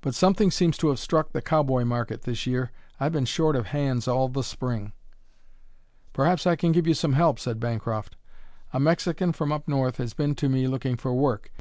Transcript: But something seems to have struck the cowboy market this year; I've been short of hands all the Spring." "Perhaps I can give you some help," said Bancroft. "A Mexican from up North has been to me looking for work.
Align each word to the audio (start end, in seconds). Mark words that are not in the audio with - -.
But 0.00 0.12
something 0.16 0.50
seems 0.50 0.76
to 0.78 0.88
have 0.88 0.98
struck 0.98 1.30
the 1.30 1.40
cowboy 1.40 1.84
market 1.84 2.22
this 2.22 2.48
year; 2.48 2.72
I've 2.98 3.12
been 3.12 3.24
short 3.26 3.54
of 3.54 3.66
hands 3.66 4.08
all 4.08 4.26
the 4.28 4.42
Spring." 4.42 4.90
"Perhaps 6.12 6.48
I 6.48 6.56
can 6.56 6.72
give 6.72 6.88
you 6.88 6.94
some 6.94 7.12
help," 7.12 7.38
said 7.38 7.60
Bancroft. 7.60 8.16
"A 8.72 8.80
Mexican 8.80 9.30
from 9.32 9.52
up 9.52 9.68
North 9.68 9.98
has 9.98 10.14
been 10.14 10.34
to 10.34 10.48
me 10.48 10.66
looking 10.66 10.96
for 10.96 11.14
work. 11.14 11.52